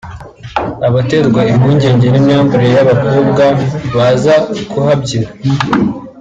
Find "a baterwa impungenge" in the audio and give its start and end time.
0.85-2.05